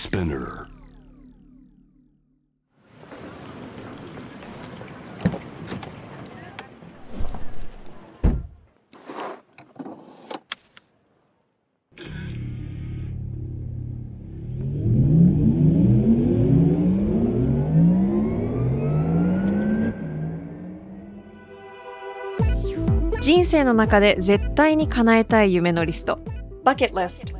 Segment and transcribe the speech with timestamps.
[0.00, 0.66] Spinner.
[23.20, 26.20] 人生の中で絶対に叶えたい夢のリスト
[26.64, 27.39] Bucket List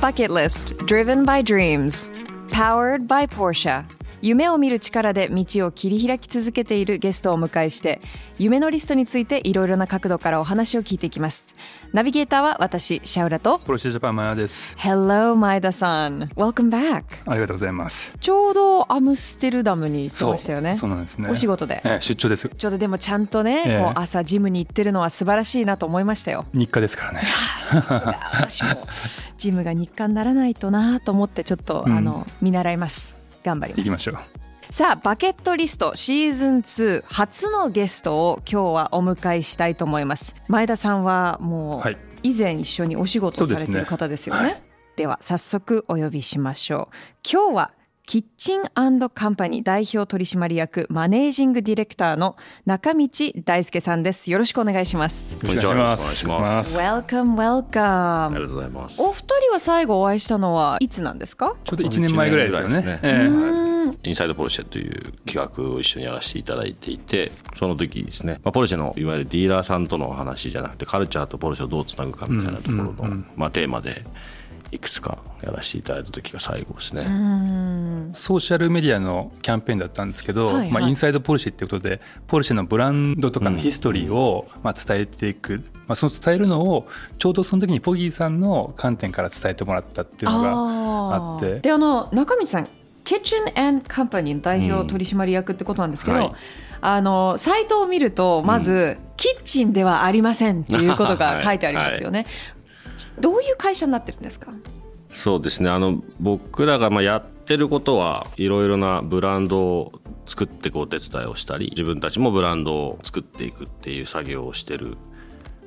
[0.00, 2.08] Bucket List Driven by Dreams.
[2.50, 3.84] Powered by Porsche
[4.22, 8.00] 夢を見る力で道を切り開き続けているゲストをお迎えして
[8.38, 11.54] 夢のリストについていろいろな角度からお話を聞いていきます。
[11.92, 13.58] ナビゲーターは私シャウラと。
[13.60, 14.76] ポルシェジャパンマヤです。
[14.78, 17.04] Hello 前田さん Welcome back.
[17.26, 18.12] ありがとうございます。
[18.20, 20.76] ちょうどアムステルダムに行ってましたよね。
[20.76, 21.28] そうなんですね。
[21.30, 21.80] お仕事で。
[21.84, 22.48] ええ出張です。
[22.48, 23.82] ちょっとでもちゃんとね、ええ。
[23.82, 26.46] こう朝ジムに行ってるのは素晴らしいなと思いましたよ。
[26.52, 27.20] 日課ですからね。
[27.60, 28.18] さすが。
[28.32, 28.86] 私も
[29.38, 31.96] ジムが日課にならないとなと思ってちょっと、うん。
[31.96, 33.78] あの見習います頑張ります。
[33.78, 34.72] 行きましょう。
[34.72, 40.34] さあバケットリストシーズン2初のゲストを今日はお迎えしたいと思います。
[40.48, 41.98] 前田さんはもう、はい。
[42.24, 44.42] 以前一緒にお仕事をされている方ですよね。
[44.42, 44.62] はい。
[44.96, 46.96] では早速お呼びしましょう。
[47.30, 47.70] 今日は
[48.06, 53.08] キッチンカンパニー代表取締役マネージングディレクターの中道
[53.44, 54.30] 大輔さんです。
[54.30, 55.34] よろしくお願いします。
[55.34, 56.78] よろしくお願いします。
[56.78, 58.26] Welcome, welcome.
[58.26, 59.02] ありがとうございます。
[59.02, 61.56] お二人は最後お会いしたのはいつなんですか？
[61.64, 63.00] ちょうど1年前ぐらいですよね。
[63.02, 63.98] 一年ぐらい。
[64.04, 74.04] インサイドポルシェという企画を一緒にやらせていただいていて、その時ですね、まあ、ポルシェのいわゆるディーラーさんとの話じゃなくて、カルチャーとポルシェをどうつなぐかみたいなところの、まあ、テーマで、
[74.72, 77.04] いくつかやらせていただいた時が最後ですね。
[78.14, 80.70] ソーシャルメディアのキャンペーンだったんですけど、はいはい。
[80.72, 86.88] まあ、インサイドポルシェっていうことでポルシェのブランドとかのヒストリーをまあ伝えていく、まあ、その伝えるのを
[87.18, 91.46] ちょうどその時にポギーさんの観点から伝えてもらったっていうのがあって。
[91.46, 92.68] ーであの中道さん
[93.04, 96.32] キッチンカンパニーの代表取締役ってことなんですけど、はい。
[96.80, 102.26] あのサイトを見るとまず、キッチンではありませんっていうことが 書いてありますよね、
[103.18, 104.52] どういう会社になってるんですか？
[105.10, 105.70] そうですね。
[105.70, 109.92] あの僕らがまあやってることはいろいろなブランドを
[110.26, 114.96] 作っていくお手伝いをしたり自分たちもブランドを作っていくっていう作業をしてる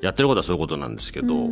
[0.01, 1.49] やってることはそういうことなんですけど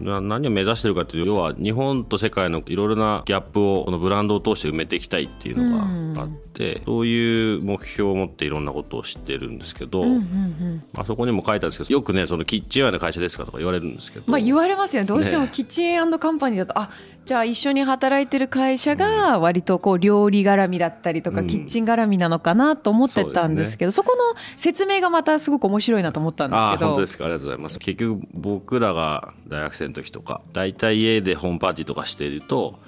[0.00, 15.08] な何を目指してるかというと要は日本と世界のいろいろなギャップをこのブランドを通して埋めていきたいっていうのがあってそういう目標を持っていろんなことをしてるんですけど、まあ、そこにも書いてあるんですけどよくねそのキッチンアの会社ですかとか言われるんですけど、まあ言われますよね。
[15.08, 15.50] どうしてもね。
[15.52, 16.90] キッチンカンパニーだと、あ
[17.26, 21.46] じゃあ一緒に働いてる会社が割とこう料理絡みだったりとか、うん。
[21.48, 27.24] キッチン絡みなのかなと思ってたんですけどそこの説明がまたすごく面白いなと思ったんですああけど本当ですか。
[27.24, 27.78] ありがとうございます。
[27.80, 32.78] 結局僕らが大学生の時とか大体家でホームパーティーとかしていると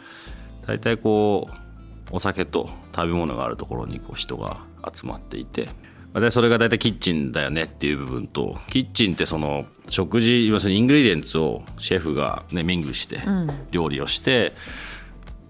[0.66, 4.59] 大体こうお酒と食べ物があるところにこう人が
[4.94, 5.69] 集まっていて
[6.15, 13.21] でそれが大体キッチンだよねっていう部分とキッチンってその食事要するにイングリデンツをシェフが、ね、ミングして
[13.71, 14.53] 料理をして、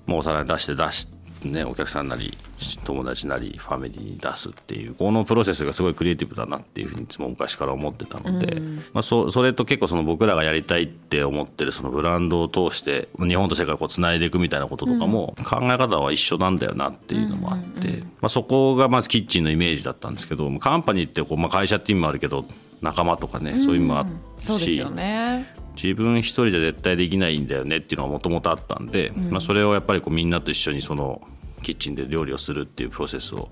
[0.06, 1.08] もうお皿に出して出し、
[1.44, 2.36] ね、お客さんなり
[2.84, 8.60] 友達なりファミリーに出すっていうこのプロセスがすごいクリエイティブだなっていうふうにいつも昔から思ってたので、
[8.92, 22.44] まあ、そそれと結構その僕らがやりたいって思ってるそのブランドを通して日本と世界をつないでいくみたいなこととかも考え方は一緒なんだよなっていうのもあって、まあ、そこがまずキッチンのイメージだったんですけどカンパニーってこう、まあ、会社って意味もあるけど
[22.80, 25.52] 仲間とかね、そういう意味もあるしそうですよね。
[25.80, 31.22] 自分一人じゃ絶対できないんだよねっていうのはもともとあったんで、まあ、それをやっぱりこうみんなと一緒にその
[31.62, 33.48] キッチンで料理をするっていうプロセスを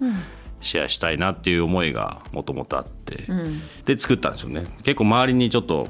[0.61, 3.25] シェアしたいなっていう思いがもともとあって、
[3.85, 4.67] で作ったんですよね。
[4.83, 5.89] 結構周りにちょっと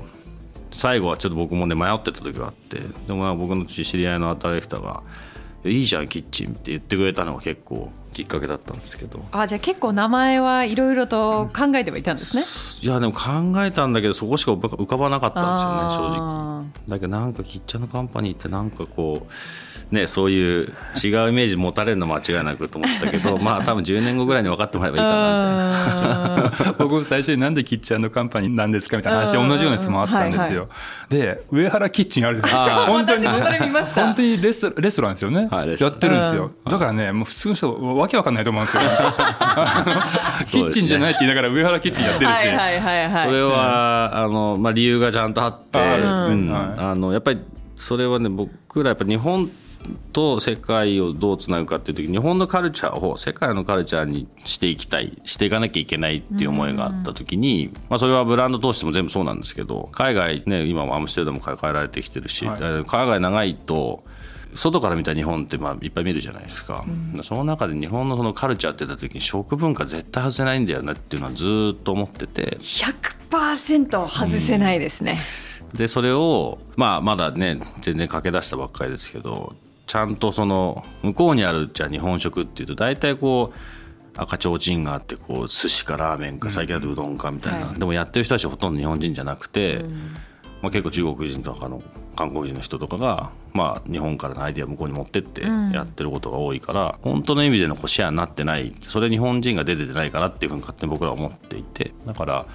[0.70, 2.80] 最後はちょっと僕もね迷ってた時があって。
[3.06, 5.02] でも僕の知り合いのアートディレクターが
[5.64, 9.22] 「いいじゃんキッチン」って言ってくれたのが結構きっかけだったんですけど。
[9.30, 12.42] あじゃあ結構名前はいろいろと考えてはいたんですね、
[12.80, 16.64] いやでも考えたんだけどそこしか浮かばなかったんですよね正直。
[16.88, 19.32] だけどなんかキッチャのカンパニーってなんかこう
[19.90, 20.72] ね、そういう
[21.02, 26.84] 違うイメージ持たれるの間違いなくと思ったけど まあ多分10年後ぐらいに分かってもらえばいいかなって。
[26.84, 30.68] 僕最初になんでキッチンカンパニーなんですかみたいな話同じような質問あったんですよ、はいはい、
[31.08, 32.76] で上原キッチンあるじゃないですか。
[32.86, 33.26] 本当に。
[33.26, 36.50] 本当にレスレストランですよね、はい、やってるんですよ。
[36.64, 37.72] だからねもう普通の人
[38.06, 38.82] わけわかんないと思うんですよ。
[40.47, 47.41] キッチンじゃないって言いながら上原キッチンやってるし、はいはいはいはい、それはあの、まあ、理由がちゃんとあって、うん、あのやっぱり
[47.75, 49.50] それはね僕らやっぱ日本
[50.12, 64.05] と世界をどうつなぐかっていう時日本のカルチャーを世界のカルチャーにしていきたいしていかなきゃいけないっていう思いがあった時に、まあ、それはブランド通しても全部そうなんですけど海外ね今もアムステルダム抱えられてきてるし、はい、海外長いと
[64.56, 72.58] 外から見た日本ってまあいっぱい見るじゃないですか、うん、その中で日本のそのカルチャーって言った時に食文化絶対外せないんだよねっていうのはずっと思ってて。
[72.61, 75.19] 100%外せないですね、
[75.73, 79.55] うん、でそれをまあまだね全然駆け出したばっかりですけど
[79.87, 83.59] ちゃんとその向こうにあるじゃ日本食っていうと大体こう
[84.17, 90.14] 赤ちょうちんがあってこう寿司かラーメンか最近だとうどんかみたいな、うんはい、でもやってる人たちほとんど日本人じゃなくて、うん、
[90.62, 91.82] まあ、結構中国人とかの
[92.17, 102.47] 韓国人の人とかが、まあ、日本からのアイデア向こうに持ってってやってることが多いから、うん、本当の意味でのこうシェアになってないそれ日本人が出ててないかなっていうふうに勝手に僕らは思っていてだから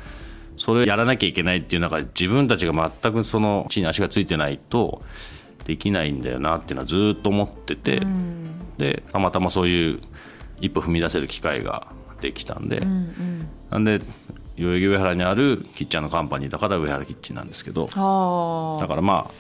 [0.58, 5.02] それをやらなきゃいけないっていう中で自分たちが全くその地に足がついてないと
[5.66, 10.00] できないんだよなっていうのはずっと思ってて、うん、でたまたまそういう
[10.60, 11.88] 一歩踏み出せる機会が
[12.20, 14.02] できたんで、うんうん、なんで
[14.58, 19.32] 代々木上原にあるキッチンのカンパニーだから上原キッチンなんですけどだからまあ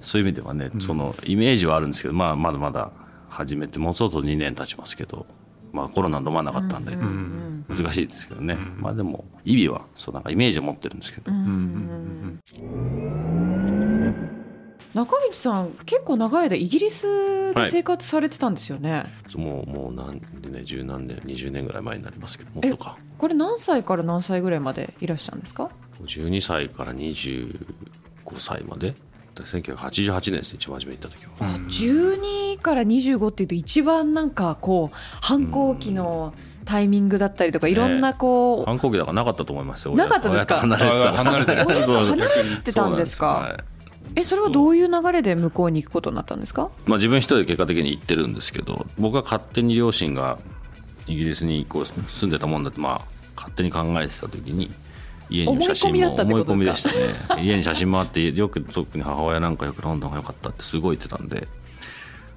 [0.00, 2.90] そういう意味ではね、うん、そのイメージはあるんですけど、まあ、まだまだ
[3.28, 5.26] 始めてもうそろそろ2年経ちますけど、
[5.72, 11.32] まあ、コロナ飲まなかったんで、難しいですけどね、うん、まあでも意味はそうなんかイメージを持ってるんですけど。
[11.32, 13.39] うん
[14.94, 25.70] 中道さん結構長い間イギリスで生活されてたんですよね、はい、もうもう何でね十何年20年ぐらい前になりますけどもっとかこれ何歳から何歳ぐらいまでいらっしゃるんですか
[26.04, 27.58] ？12歳から25
[28.38, 28.94] 歳まで。
[29.36, 36.34] 1988年です一番初め行った時は、うん、12から25っていうと一番なんかこう反抗期の
[36.66, 40.58] タイミングだったりとかいろんなこう、ね、反抗期だからなかったと思いますよなかったですか？
[40.58, 41.14] 離れてた。
[41.14, 41.46] 離れ
[42.62, 43.56] てたんですか？
[44.16, 50.38] えそれはどういう流れで向こうに行くことになったんですか、まあ、自分一人で結果的に行ってるんですけど僕は勝手に両親が
[51.06, 53.00] イギリスにこう住んでたもんだってまあ
[53.36, 54.70] 勝手に考えてた時に
[55.30, 57.42] 家に写真も思い込みでしたね。
[57.42, 61.46] 家に写真もあってよく特に母親なんかよくロンドンが良かったってすごい言ってたんで、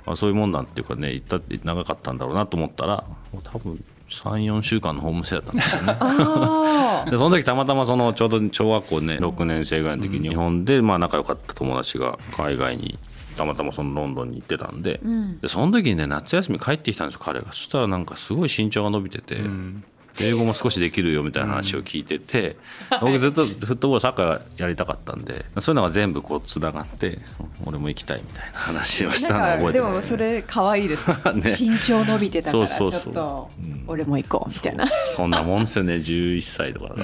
[0.06, 3.04] まあ、そういうもんなんていうかね行ったって長かったんだろうなと思ったら
[3.44, 3.84] 多分
[4.22, 7.10] 34週間のホームステイだったんですよね。
[7.12, 12.98] でその時たまたまそのちょうど小学校ね6年生ぐらいの時に日本でまあ仲良かった友達が海外に
[13.36, 17.52] たまたまそのロンドンに行ってたんでうん、でその時にね夏休み帰ってきたんですよ彼が。
[17.52, 19.84] そしたらなんかすごい身長が伸びてて、うん、
[20.22, 22.58] 英語も少しできるよみたいな話を聞いてて、
[22.92, 27.18] うん、僕ずっとフットボールサッカーやりたかったんでそういうのが全部こうつながって
[27.66, 31.10] 俺も行きたいみたいな話をしたのを覚えてます、ね、でもそれ可愛いです。
[31.34, 31.44] ね。
[31.60, 33.50] 身長伸びてたからちょっと
[33.88, 34.86] 俺も行こうみたいな。
[35.06, 36.96] そんなもんですよね11歳とか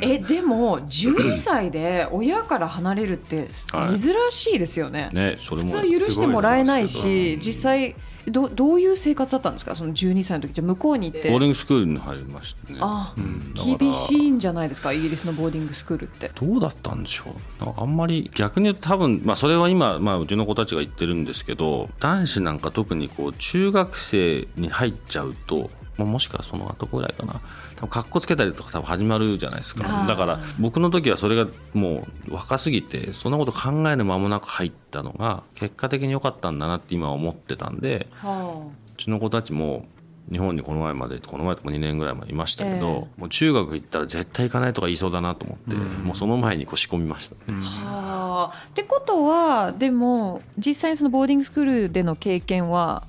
[0.00, 5.04] えー、えでも12歳で親から離れるって珍しいですよね。
[5.04, 7.94] はい、ねそれも普通許してもらえないし実際
[8.26, 9.74] どどういう生活だったんですか？
[9.74, 10.54] その12歳の時。
[10.54, 11.30] じゃ向こうに行って。
[11.30, 12.78] ボーディングスクールに入りましたね。
[12.80, 14.92] あ、うん、厳しいんじゃないですか？
[14.92, 16.30] イギリスのボーディングスクールって。
[16.34, 17.24] どうだったんでしょ
[17.60, 17.74] う？
[17.76, 27.40] あんまり逆に言うと多分、まあ、それは今、まあ、うちの子たちが言ってるんですけど男子なんか特にこう中学生に入っちゃうとまあ、もしかその後ぐらいかな。
[27.76, 30.06] 多分かっこつけたりとか多分始まるじゃないですか。
[30.06, 39.86] だから僕の時はそれがもう若すぎてそんなこと考える間もなく入ったのが結果的に良かったんだなって今は思ってたんで、はあ、うちの子たちも
[40.30, 48.66] 日本にこの前までこの前とか2年ぐらいまでいましたけど、えー、もう中学行ったら絶対行かないとか言いそうだなと思って、うん、もうその前にこう仕込みました、ね、はあ。
[48.68, 53.04] ってことはでも実際にそのボーディングスクールでの経験は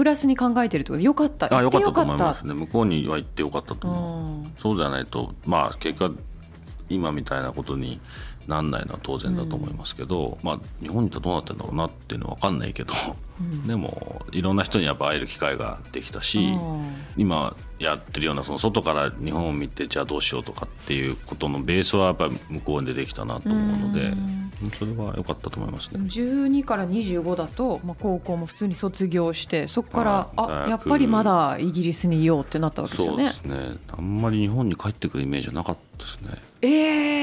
[0.00, 1.54] プラスに考えてるってことよかった。
[1.54, 2.46] あよかったと思います。
[2.46, 4.58] ね向こうには行ってよかったと思う。
[4.58, 6.10] そうじゃないとまあ結果
[6.88, 8.00] 今みたいなことに
[8.48, 12.94] なんないのは当然だと思いますけど、うん、まあ日本にいたらどうなってんだろうなっていうのは分かんないけど、
[13.42, 16.56] うん、でもいろんな人にやっぱ会える機会ができたし、
[17.18, 24.14] 今やってるようなその外から日本を見てじゃあどうしようとかっていうことのベースはやっぱり向こうに出てきたなと思うので、
[24.74, 26.00] それは良かったと思いますね。
[26.04, 33.76] 12から25だと、まあ、高校も普通に卒業してそこから、あやっぱりまだイギリスにいようってなったわけですよねそうですね。
[33.90, 36.30] あんまり日本に帰ってくるイメージはなかったですね。
[36.62, 36.66] え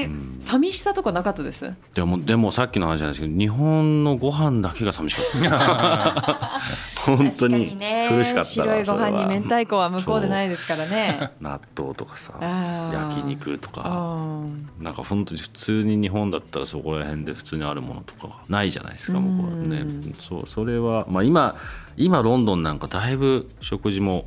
[0.04, 0.36] ーうん。
[0.40, 1.72] 寂しさとかなかったです？
[1.94, 6.60] でもでもさっきの話なんですけど、日本のご飯だけが寂しかった。
[7.06, 7.76] 本当に
[8.08, 11.30] 苦しかったな白いご飯に明太子は向こうでないですからね。
[11.40, 13.82] 納豆とかさ焼肉とか。
[13.84, 14.40] あ
[14.80, 19.78] なんか本当に普通に日本だったらそこら辺で普通にあるものとかないじゃないですか向こうはね。
[19.78, 21.54] うんそうそれは、まあ、今
[21.96, 24.26] 今ロンドンなんかだいぶ食事も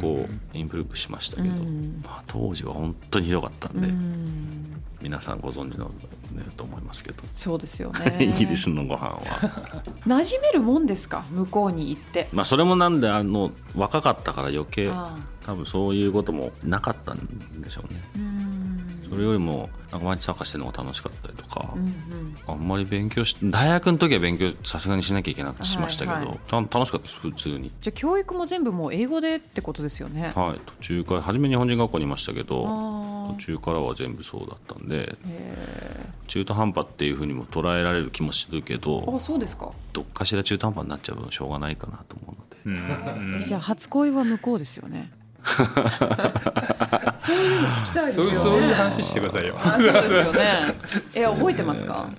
[0.00, 2.00] こうインプルーブしましたけど、うん。
[2.04, 4.82] まあ、当時は本当にひどかったんーで、うん。
[5.00, 8.16] 皆さんご存知の、ね、と思いますけど、そうですよね。
[8.24, 9.20] イギリスのご飯は。
[10.06, 11.24] 馴染めるもんですか？
[11.30, 12.28] 向こうに行って。
[12.32, 15.16] まあそれもなんであの若かったから余計あ
[15.46, 17.18] 多分そういうこともなかったん
[17.62, 18.00] でしょうね。
[18.16, 22.34] ーうんそれよりもなんか毎日サッカーしてるのが楽しかったりとか、うんうん。
[22.46, 26.38] あんまり勉強し大学の時は勉強さすがにしなきゃいけなくしましたけど、はいはい。
[26.46, 27.72] た楽しかったです普通に。
[27.80, 30.32] じゃあ教育も全部もう英語でってことですよね？
[30.34, 30.60] はい。
[30.64, 39.72] 途中から初め日本人学校にいましたけどあ途中からは全部そうだったんでへ中途半端っていうふうにも捉えられる気もするけーどあそうですか。
[39.92, 42.34] どっかしら中途半端になっちゃうのしょうがないかなと思
[42.66, 43.38] うので。
[43.38, 43.44] うん。
[43.46, 45.10] じゃあ初恋は向こうですよね
[45.48, 48.24] そういうの聞きたいですよね。
[48.24, 49.56] そういうそういう話してくださいよ。
[49.58, 50.74] あそうですよね。
[51.14, 52.10] え覚えてますか？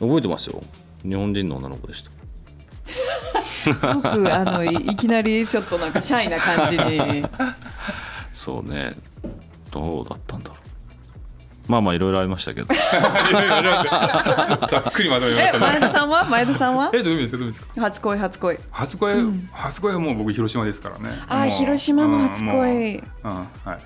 [0.00, 0.62] 覚えてますよ。
[1.02, 2.10] 日本人の女の子でした。
[3.72, 7.24] すごくあのいいきなりちょっとなんかシャイな感じに。
[8.32, 8.94] そうね。
[9.70, 10.58] どうだったんだろう
[11.70, 12.66] まあまあいろいろありましたけど。
[14.68, 15.58] ざっくりまとめましえたね。
[15.60, 16.24] 前田さんは？
[16.24, 16.90] 前田さんは？
[16.92, 17.80] えどういう意味ですか？
[17.80, 18.58] 初恋初恋。
[18.70, 21.18] 初恋、初恋はもう僕広島ですからね。
[21.28, 22.96] あ広島の初恋。
[22.96, 23.78] うんはい。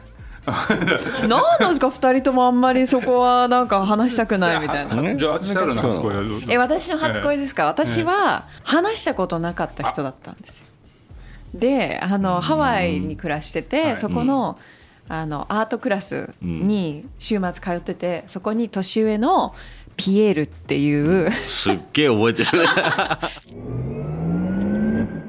[1.27, 1.91] 何なんですか？
[1.91, 4.97] 二人ともあんまりそこはなんか話したくないみたいな。
[4.97, 6.29] ねじゃあシャルの初恋はどう？
[6.29, 10.67] どうえ私の初恋ですか、私は話したことなかった人だったんですよ。
[11.55, 13.97] であのハワイに暮らしてて、はい。
[13.97, 14.59] そこの,、
[15.09, 19.55] あのアートクラスに週末通っててそこに年上の
[19.97, 22.49] ピエールっていう、すっげえ覚えてる。
[24.05, 25.25] ね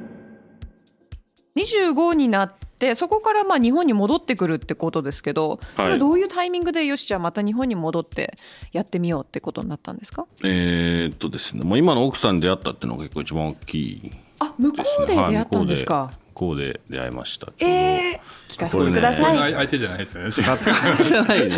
[1.56, 5.86] 25になってそこからまあ日本に戻ってくるってことですけど、はい。
[5.86, 8.38] それどういうタイミングでよしじゃあまた日本に戻って
[8.74, 10.26] やってみようってことになったんですか？
[10.44, 17.52] えーっとですねもう今の奥さんに出会ったっていうのが結構一番大きいあ向こうで出会ったんですか、向こうで出会いました。
[17.60, 20.32] えー、聞かせてください、これ相手じゃないですよね。
[20.32, 21.56] じゃないね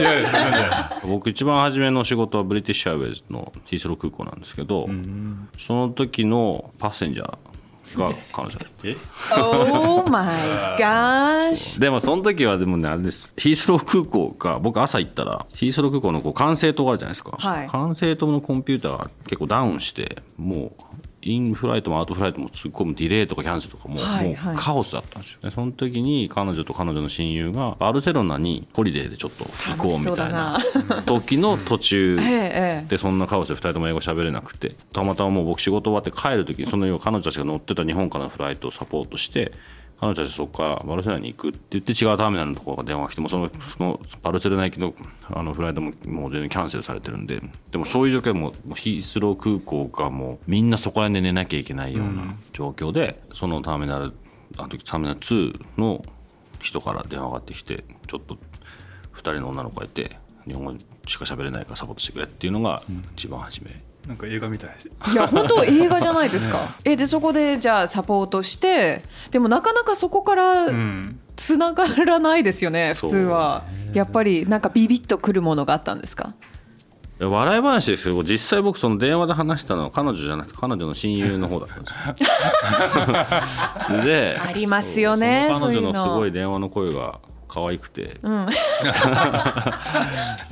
[1.04, 4.88] 僕一番初めの仕事はブリティッシュアイウェイズのヒースロー空港なんですけど、
[5.58, 7.38] その時のパッセンジャー
[7.96, 8.60] が彼女。
[8.84, 8.96] え
[9.36, 10.28] Oh my
[10.78, 13.34] gosh でもその時はでもねあれです。
[13.38, 14.60] ヒースロー空港か。
[14.60, 17.68] 僕朝行ったらヒースロー空港のこう管制塔があるじゃないですか、はい。
[17.68, 20.84] 管制塔のコンピューターが結構ダウンしてもう
[21.22, 25.40] インフライトもアウトフライトも突っ込むディレイとかキャンセルとかも,、もうカオスだったんですよ。
[25.44, 30.60] ねその時に彼女と彼女の親友がバルセロナにホリデーでちょっと行こうみたいな
[31.06, 32.18] 時の途中
[32.88, 39.52] で そんなカオスで2人とも英語喋れなくてたまたまもう僕仕事終わって帰る時にその要は彼女たちが乗ってた日本からのフライトをサポートして
[40.00, 44.94] 彼女たちそこからバルセロナに行くって言って違うターミナルのところが電話が来てもそのそのバルセロナ行きの
[45.34, 54.14] あのフライトももう全然キャンセルされてるんででもそういう状況でもうヒースロー空港がもうみんなそこら辺で寝なきゃいけないような状況で、そのターミナル
[54.58, 56.04] あの時ターミナル2の
[56.60, 58.38] 人から電話がかかってきてちょっと
[59.16, 60.74] 2人の女の子がいて日本語
[61.08, 62.82] しか喋れないからサポートしてくれっていうのが
[63.16, 63.72] 一番初め、
[64.08, 66.76] なんか映画みたいですいや本当映画じゃないですか。
[66.86, 71.20] えでそこでじゃあサポートしてでもなかなかそこからうん。
[71.36, 73.64] つながらないですよね、そう普通は。
[73.94, 76.34] やっぱりなんかビビッとくるものがあったんですか？
[77.20, 81.76] 笑い話ですけど実際僕その電話で話したのは彼女じゃなくて彼女の親友の方だった
[82.12, 84.02] んですよ。
[84.04, 86.04] でありますよねそうその彼女の。
[86.06, 88.20] すごい電話の声が可愛くて、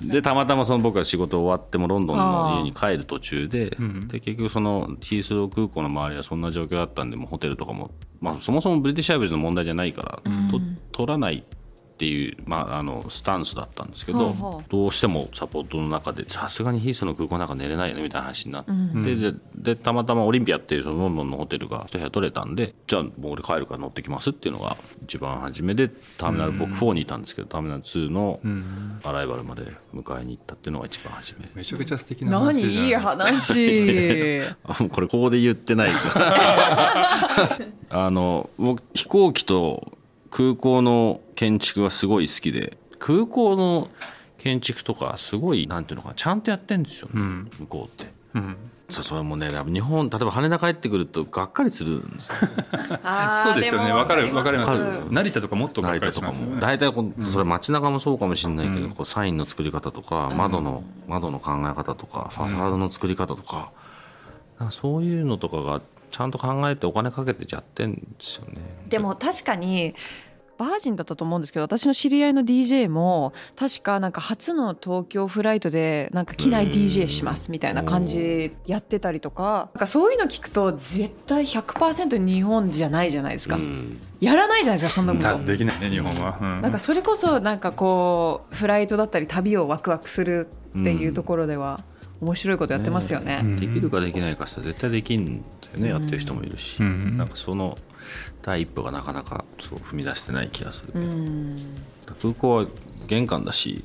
[0.01, 3.71] でたまたまその僕は仕事終わってもロンドンの家に帰る途中で,、
[4.07, 10.61] で結局そのヒースロー空港の周りはそんな状況だったんでもうホテルとかも、まあ、そもそもブリティッシュアイブズの問題じゃないから、と
[10.91, 11.57] 取らないって
[12.03, 25.87] いう、まあ、あのスタンスだったんですけど、ほうほどうしてもサポートの中でさすがにヒースの空港の中寝れないよねみたいな話になって、ででたまたまオリンピアっていうそのロンドンのホテルが一部屋取れたんでじゃあもう俺帰るから乗ってきますっていうのが一番初めで
[26.17, 28.39] ターミナル僕4にいたんですけどターミナル2の
[29.03, 31.49] アライバルまで迎えに行ったっていうのが一番初め。
[31.55, 34.73] めちゃくちゃ素敵な話何いいじゃないですか。
[34.73, 34.89] 話。
[34.89, 35.91] これここで言ってない。
[37.89, 39.97] あの僕飛行機と
[40.35, 42.77] 空港の建築がすごい好きで。
[42.99, 43.87] 空港の
[44.37, 48.11] 建築とかすごいなんていうのかなちゃんとやってんですよね、向こうって。
[48.33, 48.57] うん。
[48.89, 52.35] そうそれもね日本例えば羽田帰ってくるとがっかりするんですよ。
[53.43, 53.93] そうですよね。
[53.93, 54.71] わかるわかります。
[55.09, 56.55] 成田とかもっとがっ成田とかかりしますよね。
[56.55, 56.59] も。
[56.59, 58.91] 大体こうそれ街中もそうかもしれないけど、うん。
[58.91, 63.71] こうサインの作り方とか窓の窓の考え方とかファサードの作り方とか,、
[64.59, 65.81] なんかそういうのとかが
[66.15, 68.61] ちゃんと考えてお金かけてやってんですよね。
[68.87, 69.93] でも確かに
[70.57, 83.99] バージンだったと思うんですけど私の知り合いの DJ も確かなんか初の東京フライトでなんか機内 DJ しますみたいな感じやってたりとかなんかそういうの聞くと絶対100%日本じゃないじゃないですか、うん。
[84.21, 85.43] やらないじゃないですかそんなこと。
[85.43, 86.61] できないね日本は、うん。
[86.61, 90.47] なんかそれこそなんかこうフライトだったり旅をワクワクする
[90.79, 91.83] っていうところでは
[92.21, 93.41] 面白いことやってますよね。
[93.43, 93.55] うん。
[93.57, 97.17] できるかできないかって絶対できんだよね、やってる人もいるし、うん。
[97.17, 97.77] なんかその
[98.41, 101.75] 第一歩がなかなかそう踏み出してない気がする、うん。
[102.21, 102.65] 空港は
[103.07, 103.83] 玄関だし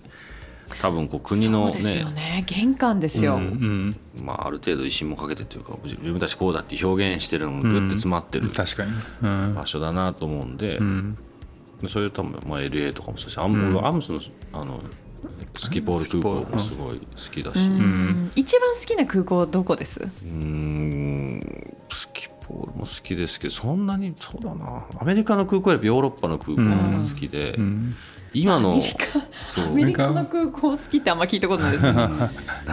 [0.81, 2.15] 多分こう国のそうですよね。
[2.15, 3.35] ね玄関ですよ。
[3.35, 3.97] うん。
[4.23, 9.55] まあ、ある程度威信もかけてというか自分たちこうだって表現してるのもグッて詰まってるうん、確かに、うん。
[9.55, 11.17] 場所だなと思うんで、うん。
[11.89, 14.21] それ多分、まあ、LA とかもそうだしアム,、うん俺アムスの
[14.53, 14.81] あの
[15.57, 18.31] スキポール空港もすごい好きだし、ううん。
[18.35, 20.00] 一番好きな空港どこです？
[20.00, 21.41] ん
[21.91, 24.87] スキポールも好きですけどそんなにそうだな。
[24.99, 27.95] アメリカの空港よりヨーロッパの空港が好きで、うん。
[28.33, 29.67] 今のアメリカそう。
[29.67, 31.93] アメリカの空港好きってあんま聞いたことないです。
[31.93, 32.31] な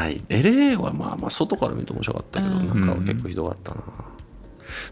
[0.10, 0.22] い。
[0.30, 2.68] LA はまあまあ外から見ると面白かったけど、うん。
[2.82, 3.82] 中は結構ひどかったな、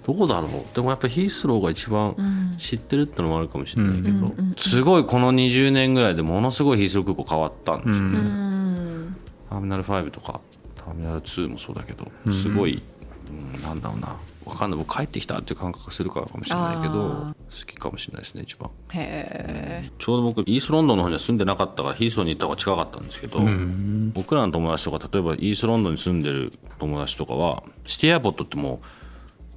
[0.06, 0.76] どこだろう？
[0.76, 2.56] でもやっぱヒースローが一番うん。
[2.58, 9.16] 知ってるってのもあるかもしれないけど、すごいこの20年ぐらいでものすごいヒースロー空港変わったんですよ、うんうん。
[9.50, 10.40] ターミナル5とか
[10.76, 12.34] ターミナル2もそうだけどうん。
[12.34, 12.82] すごい、
[13.30, 14.16] うんなんだろうな。
[14.46, 14.80] 分かんない。
[14.80, 18.70] 僕帰ってきたっていう感覚がするからかもしれないけどあ好きかもしれないですね一番。
[18.92, 19.92] へえ。
[19.98, 24.12] ちょうど僕イーストロンドンの方には住んでなかったからヒースローに行った方が近かったんですけど、うん。
[24.14, 28.86] 僕らの友達とか例えばイーストロンドンに住んでる友達とかはシティエアポットってもう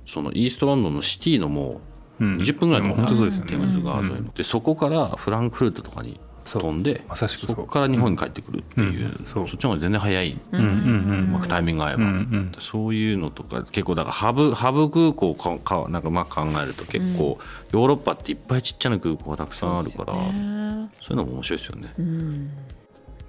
[0.09, 1.81] そのイーストロンドンのシティのも
[2.21, 2.37] ううん。
[2.39, 3.51] 20分ぐらいのもう本当そうですよね。
[3.51, 9.27] テムズ川沿いの、でそこからフランクフルトとかに飛んでまさしくそこから日本に帰ってくるっていう、うん。
[9.27, 9.47] そう。
[9.47, 10.61] そっちの方が全然早い、うん。
[10.61, 11.25] うん。
[11.29, 12.09] うまくタイミング合えば、うん。
[12.09, 12.53] うん。
[12.59, 17.39] そういうのとか結構だからハブハブ空港かかなんかうまく考えると結構、
[17.73, 20.91] ヨーロッパっていっぱいちっちゃな空港がたくさんあるからそう,、ね。
[21.11, 21.93] いうのも面白いですよね。
[21.99, 22.51] うん。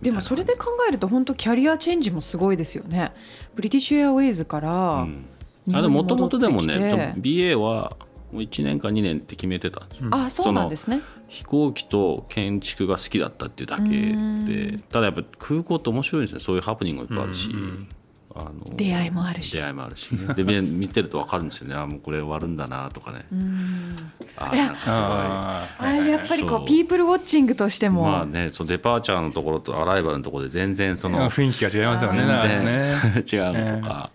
[0.01, 3.11] でもそれで考えると本当キャリアチェンジもすごいですよね。
[3.53, 5.07] ブリティッシュエアウェイズから
[5.73, 7.95] あでももともとでもね BA は
[8.31, 10.09] もう1年か2年って決めてたんですよ。
[10.11, 11.01] あそうなんですね。
[11.27, 16.39] 飛行機と建築が好きだったっていうだけうでただやっぱ空港って面白いですね。
[16.39, 17.55] そういうハプニングもいっぱいあるし、うん。
[17.55, 17.89] うん
[18.35, 19.57] あの出会いもあるし。
[19.57, 21.75] 出会いもあるし、ね、で見 見てると分かるんですよね。
[21.75, 23.25] あもうこれ終わるんだなとかね。
[23.31, 23.95] うん。
[24.37, 24.99] あいやなんかすごい。
[24.99, 26.63] あやっぱりこそう。
[26.63, 32.19] うピープルウォッチングとしても、まあねそのデパーチャーのところとアライバルのところで全然その 雰囲気が違いますよね。
[32.19, 32.93] 全然ね
[33.31, 34.11] 違うのとか、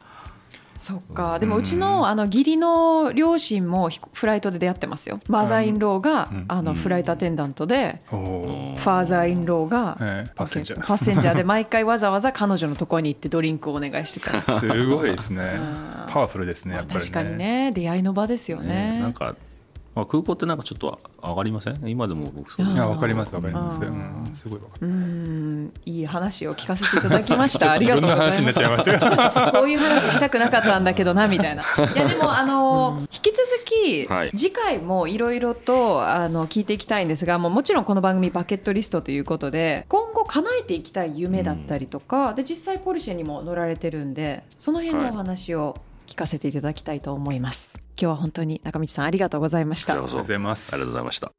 [0.84, 1.38] そっか。
[1.38, 5.18] でもうちのあの義理の両親もフライトで出会ってますよ。
[5.28, 6.44] マザーインローが、うん。
[6.48, 10.86] あのフライトアテンダントで、ファーザーインローが、ええパッセンジャー。
[10.86, 14.68] パッセンジャーで毎回わざわざ彼女のところに行ってドリンクをお願いしてたす。
[14.68, 15.54] ごいですね。
[15.56, 16.12] うん。
[16.12, 17.00] パワフルですね、やっぱりね。
[17.00, 17.72] 確かにね。
[17.72, 18.96] 出会いの場ですよね。
[18.96, 19.34] ねなんか、ま
[19.94, 21.78] あ、空港ってなんかちょっと上がりません？
[21.88, 22.76] 今でも僕そうです。
[22.76, 23.82] いや、わかります、わかります。
[23.82, 23.94] ううん。
[23.98, 24.86] ん、すごいわかる。
[24.88, 25.72] うん。
[25.86, 27.70] いい話を聞かせていただきました。
[27.72, 28.40] ありがとうございます。
[28.40, 29.52] いろんな話になっちゃいましたよ。
[29.52, 31.62] こういう話したくなかったんだけどなみたいな。
[31.62, 34.30] いやでもあの引き続き、はい。
[34.36, 47.84] 次回もいろいろとあの聞いていきたいんですがもうもちろんこの番組バケットリストということで今後叶えていきたい夢だったりとか、で実際ポルシェにも乗られてるんでその辺のお話を聞かせていただきたいと思います。
[48.00, 51.32] 今日は本当に中道さんありがとうございましたありがとうございますありがとうございました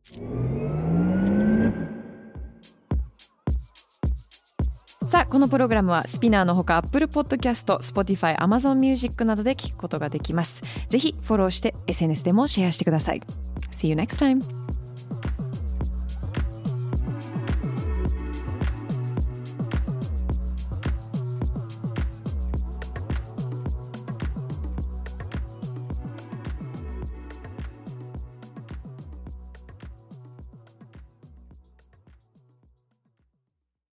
[5.08, 10.64] さあこのプログラムはスピナーのほか Apple Podcast、Spotify、Amazon Music などで聞くことができます。
[10.90, 13.22] ぜひフォローして SNS でもシェアしてください。
[13.72, 14.42] See you next time!